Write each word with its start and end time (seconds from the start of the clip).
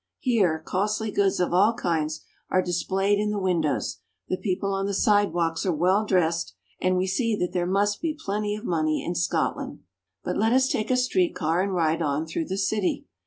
Here 0.17 0.57
costly 0.65 1.11
goods 1.11 1.39
of 1.39 1.53
all 1.53 1.75
kinds 1.75 2.21
are 2.49 2.63
displayed 2.63 3.19
in 3.19 3.29
the 3.29 3.37
windows, 3.37 3.97
the 4.29 4.35
people 4.37 4.73
on 4.73 4.87
the 4.87 4.95
sidewalks 4.95 5.63
are 5.63 5.71
well 5.71 6.07
dressed, 6.07 6.55
and 6.79 6.97
we 6.97 7.05
see 7.05 7.35
that 7.35 7.53
there 7.53 7.67
must 7.67 8.01
be 8.01 8.17
plenty 8.19 8.55
of 8.55 8.65
money 8.65 9.05
in 9.05 9.13
Scotland. 9.13 9.81
But 10.23 10.37
let 10.37 10.53
us 10.53 10.67
take 10.67 10.89
a 10.89 10.97
street 10.97 11.35
car 11.35 11.61
and 11.61 11.75
ride 11.75 12.01
on 12.01 12.25
through 12.25 12.45
the 12.45 12.57
city. 12.57 13.05